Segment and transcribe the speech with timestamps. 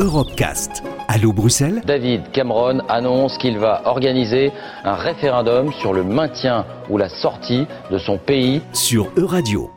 [0.00, 0.82] Europecast.
[1.08, 4.50] Allô Bruxelles David Cameron annonce qu'il va organiser
[4.82, 9.70] un référendum sur le maintien ou la sortie de son pays sur Euradio.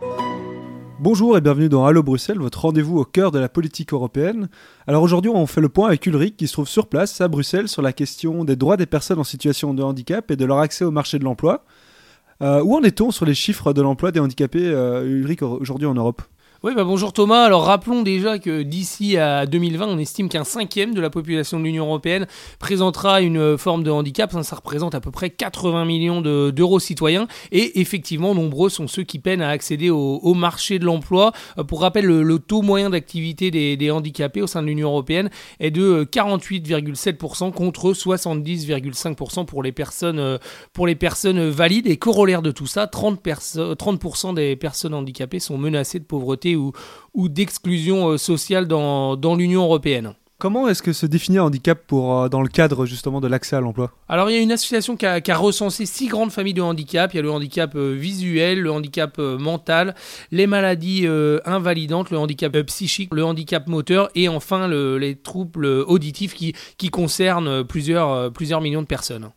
[0.99, 4.47] Bonjour et bienvenue dans Allo Bruxelles, votre rendez-vous au cœur de la politique européenne.
[4.87, 7.67] Alors aujourd'hui, on fait le point avec Ulrich qui se trouve sur place à Bruxelles
[7.67, 10.85] sur la question des droits des personnes en situation de handicap et de leur accès
[10.85, 11.65] au marché de l'emploi.
[12.41, 15.95] Euh, où en est-on sur les chiffres de l'emploi des handicapés, euh, Ulrich, aujourd'hui en
[15.95, 16.21] Europe?
[16.65, 17.43] Oui, bah bonjour Thomas.
[17.43, 21.65] Alors rappelons déjà que d'ici à 2020, on estime qu'un cinquième de la population de
[21.65, 22.25] l'Union européenne
[22.57, 24.31] présentera une forme de handicap.
[24.41, 27.27] Ça, représente à peu près 80 millions d'euros citoyens.
[27.51, 31.33] Et effectivement, nombreux sont ceux qui peinent à accéder au, marché de l'emploi.
[31.57, 35.69] Euh, pour rappel, le, taux moyen d'activité des, handicapés au sein de l'Union européenne est
[35.69, 40.37] de 48,7% contre 70,5% pour les personnes euh,
[40.71, 41.87] pour les personnes valides.
[41.87, 46.73] Et corollaire de tout ça, 30%, 30 des personnes handicapées sont menacées de pauvreté ou,
[47.29, 50.13] d'exclusion euh, sociale dans, l'Union européenne.
[50.39, 53.55] Comment est-ce que se définit un handicap pour, euh, dans le cadre justement de l'accès
[53.55, 53.91] à l'emploi?
[54.09, 57.13] Alors il y a une association qui a, recensé six grandes familles de handicap.
[57.13, 59.95] Il y a le handicap euh, visuel, le handicap mental,
[60.31, 61.07] les maladies
[61.45, 67.63] invalidantes, le handicap psychique, le handicap moteur et enfin les troubles auditifs qui, qui concernent
[67.63, 69.29] plusieurs, plusieurs millions de personnes.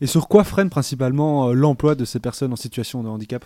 [0.00, 3.44] Et sur quoi freine principalement l'emploi de ces personnes en situation de handicap?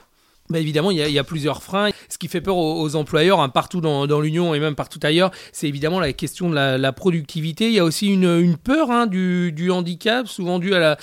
[0.48, 1.90] Bah évidemment, il y, a, plusieurs freins.
[2.08, 5.68] Ce qui fait peur aux, employeurs, hein, partout dans, l'Union et même partout ailleurs, c'est
[5.68, 7.66] évidemment la question de la, productivité.
[7.66, 10.96] Il y a aussi une, peur hein, du, handicap, souvent la,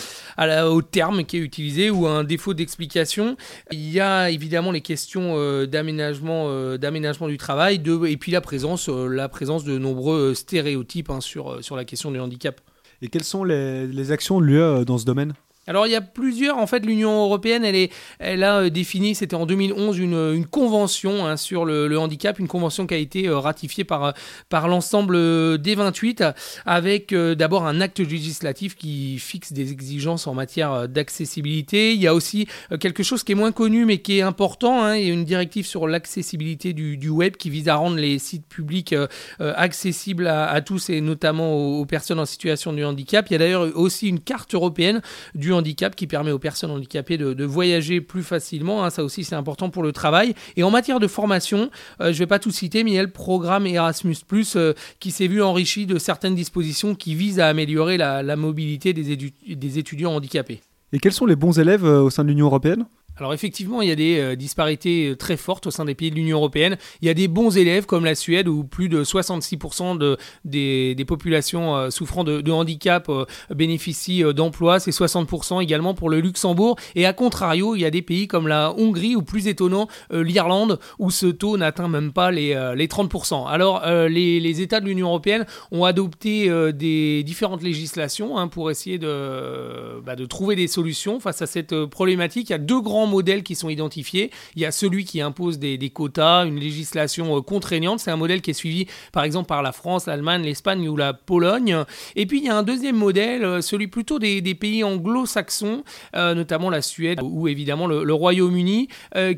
[0.69, 3.35] au terme qui est utilisé ou à un défaut d'explication.
[3.71, 8.41] Il y a évidemment les questions euh, d'aménagement, euh, d'aménagement du travail, et puis la
[8.41, 12.61] présence, euh, la présence de nombreux stéréotypes hein, sur, la question du handicap.
[13.01, 15.33] Et quelles sont les actions de l'UE dans ce domaine?
[15.65, 19.15] Alors il y a plusieurs, en fait l'Union européenne elle, est, elle a euh, défini,
[19.15, 23.27] c'était en 2011, une, une convention hein, sur le, handicap, une convention qui a été
[23.27, 24.11] euh, ratifiée par, euh,
[24.49, 26.23] par l'ensemble des 28,
[26.65, 31.93] avec d'abord un acte législatif qui fixe des exigences en matière d'accessibilité.
[31.93, 32.47] Il y a aussi
[32.79, 35.25] quelque chose qui est moins connu mais qui est important, hein, il y a une
[35.25, 38.95] directive sur l'accessibilité du, du, web qui vise à rendre les sites publics
[39.39, 43.25] accessibles à, à, tous et notamment aux, aux personnes en situation de handicap.
[43.29, 45.01] Il y a d'ailleurs aussi une carte européenne
[45.35, 48.83] du handicap qui permet aux personnes handicapées de, voyager plus facilement.
[48.83, 48.89] Hein.
[48.89, 50.33] ça aussi, c'est important pour le travail.
[50.55, 51.69] Et en matière de formation,
[52.01, 54.17] euh, je ne vais pas tout citer, mais il y a le programme Erasmus,
[54.55, 59.79] euh, qui s'est vu enrichi de certaines dispositions qui visent à améliorer la, mobilité des,
[59.79, 60.61] étudiants handicapés.
[60.91, 62.85] Et quels sont les bons élèves euh, au sein de l'Union européenne?
[63.17, 66.09] Alors effectivement, il y a des euh, disparités euh, très fortes au sein des pays
[66.09, 66.77] de l'Union européenne.
[67.01, 71.05] Il y a des bons élèves comme la Suède où plus de 66% de, des,
[71.05, 73.09] populations euh, souffrant de, handicap
[73.53, 74.79] bénéficient d'emplois.
[74.79, 76.75] C'est 60% également pour le Luxembourg.
[76.95, 80.79] Et à contrario, il y a des pays comme la Hongrie ou plus étonnant l'Irlande
[80.99, 83.47] où ce taux n'atteint même pas les, les 30%.
[83.47, 89.99] Alors les, États de l'Union européenne ont adopté des différentes législations hein, pour essayer de,
[90.01, 92.49] bah, de trouver des solutions face à cette problématique.
[92.49, 94.31] Il y a deux grands modèles qui sont identifiés.
[94.55, 97.99] Il y a celui qui impose des, quotas, une législation euh, contraignante.
[97.99, 101.13] C'est un modèle qui est suivi par exemple par la France, l'Allemagne, l'Espagne ou la
[101.13, 101.83] Pologne.
[102.15, 105.83] Et puis il y a un deuxième modèle, euh, celui plutôt des, pays anglo-saxons,
[106.15, 108.87] euh, notamment la Suède ou évidemment le, Royaume-Uni,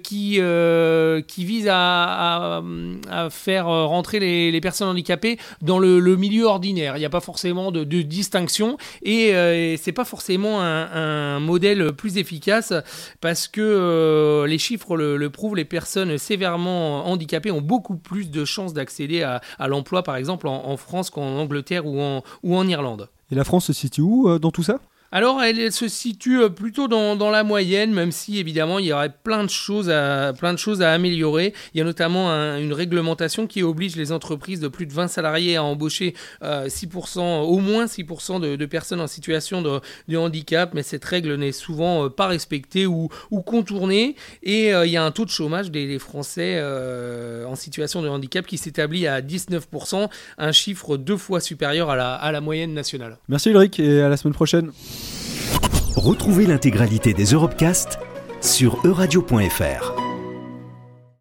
[0.03, 0.39] qui,
[1.27, 2.61] qui vise à,
[3.29, 6.97] faire rentrer les, personnes handicapées dans le, milieu ordinaire.
[6.97, 11.93] Il n'y a pas forcément de, distinction et, et c'est pas forcément un, un modèle
[11.93, 12.73] plus efficace
[13.21, 18.29] parce que que euh, les chiffres le, prouvent, les personnes sévèrement handicapées ont beaucoup plus
[18.29, 22.67] de chances d'accéder à, l'emploi, par exemple en, France qu'en Angleterre ou en, ou en
[22.67, 23.07] Irlande.
[23.31, 24.79] Et la France se situe où euh, dans tout ça?
[25.15, 29.13] Alors, elle, se situe euh, plutôt dans, la moyenne, même si évidemment il y aurait
[29.23, 31.53] plein de choses à, plein de choses à améliorer.
[31.73, 35.55] Il y a notamment une réglementation qui oblige les entreprises de plus de 20 salariés
[35.55, 41.05] à embaucher 6%, euh, au moins 6% de, personnes en situation de, handicap, mais cette
[41.05, 44.17] règle n'est souvent euh, pas respectée ou, ou contournée.
[44.43, 46.61] Et il y a un taux de chômage des, Français
[47.47, 52.15] en situation de handicap qui s'établit à 19%, un chiffre deux fois supérieur à la,
[52.15, 53.17] à la moyenne nationale.
[53.29, 54.71] Merci Ulrich et à la semaine prochaine.
[55.95, 57.99] Retrouvez l'intégralité des Europecast
[58.41, 60.04] sur euradio.fr.